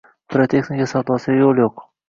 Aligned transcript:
Pirotexnika 0.35 0.89
savdosiga 0.93 1.39
yo‘l 1.43 1.65
yo‘qng 1.65 1.89